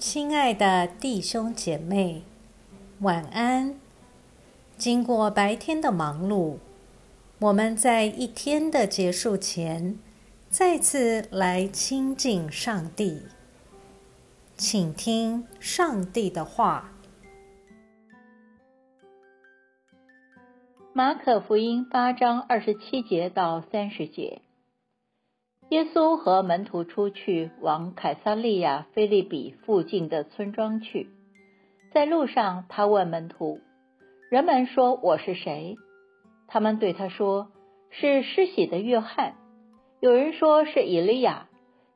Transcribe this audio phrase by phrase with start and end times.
[0.00, 2.22] 亲爱的弟兄姐妹，
[3.00, 3.78] 晚安。
[4.78, 6.56] 经过白天的忙碌，
[7.38, 9.98] 我们在一天的结束前，
[10.48, 13.24] 再次来亲近上帝，
[14.56, 16.92] 请听上帝的话。
[20.94, 24.40] 马可福音八章二十七节到三十节。
[25.70, 31.08] 耶稣和门徒出去往凯撒利亚菲利比附近的村庄去，
[31.92, 33.60] 在路上，他问门徒
[34.32, 35.76] ：“人们说我是谁？”
[36.48, 37.52] 他们对他说
[37.90, 39.34] ：“是施洗的约翰。”
[40.02, 41.46] 有人说是以利亚，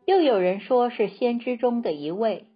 [0.04, 2.46] 又有人说是先知中的一位。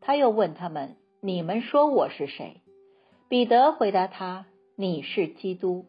[0.00, 2.62] 他又问他们：“你们说我是谁？”
[3.28, 5.84] 彼得回答他：“你是基督。”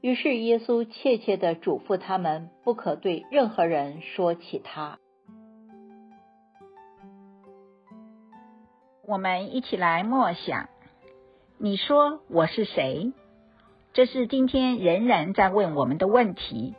[0.00, 4.98] 于是耶稣切切的嘱咐他们，不可对任何人说起他。
[9.04, 10.68] 我们一起来默想：
[11.58, 13.12] 你说我是谁？
[13.92, 16.74] 这是今天仍然在问我们的问题。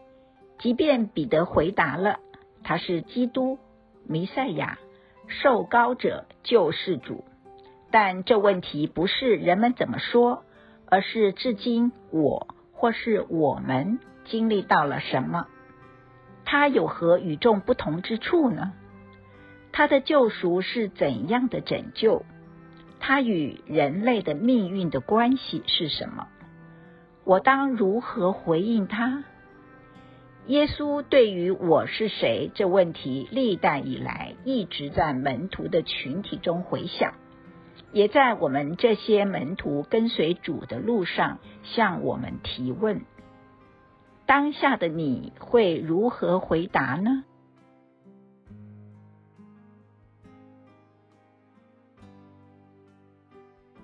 [0.60, 2.20] 即便彼得回答了，
[2.64, 3.58] 他是基督、
[4.06, 4.80] 弥赛亚、
[5.28, 7.26] 受膏者、救世主，
[7.92, 10.44] 但这问题不是人们怎么说，
[10.86, 12.48] 而是至今我。
[12.80, 15.48] 或是我们经历到了什么？
[16.46, 18.72] 它有何与众不同之处呢？
[19.74, 22.24] 它的救赎是怎样的拯救？
[23.02, 26.30] 它与人类的命运的关系是什么？
[27.26, 29.26] 我当如何回应他？
[30.48, 37.14] 耶稣对于我是谁这问题，历代以来一直在门徒的群体中回响。
[37.92, 43.02] 也在我们这些门徒跟随主的路上，向我们提问：
[44.26, 47.24] 当下的你会如何回答呢？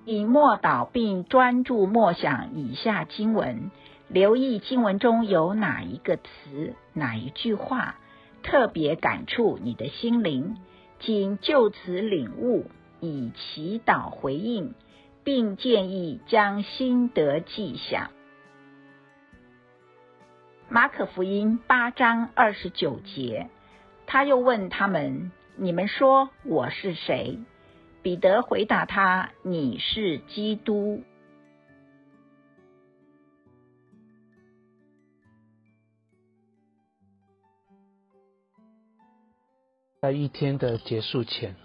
[0.07, 3.71] 你默祷并专注默想以下经文，
[4.07, 7.95] 留意经文中有哪一个词、哪一句话
[8.43, 10.57] 特别感触你的心灵，
[10.99, 12.65] 请就此领悟。
[13.05, 14.73] 以祈祷回应，
[15.23, 18.11] 并建议将心得记下。
[20.67, 23.49] 马可福音八章二十九节，
[24.07, 27.39] 他又问他们：“你们说我是谁？”
[28.01, 31.03] 彼得回答他：“你是基督。”
[40.01, 41.64] 在一天的结束前。